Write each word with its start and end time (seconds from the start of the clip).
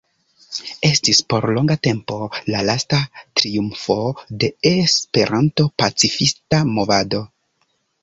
Estis 0.87 1.19
por 1.33 1.47
longa 1.57 1.77
tempo 1.87 2.17
la 2.55 2.63
lasta 2.71 3.03
triumfo 3.43 4.01
de 4.47 4.53
E-pacifista 4.75 6.67
movado. 6.77 7.27